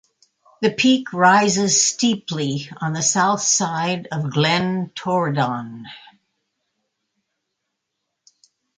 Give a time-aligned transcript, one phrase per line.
[0.63, 5.83] The peak rises steeply on the south side of Glen Torridon.